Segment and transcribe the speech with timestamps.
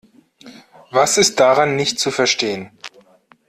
[0.89, 2.71] Was ist daran nicht zu verstehen?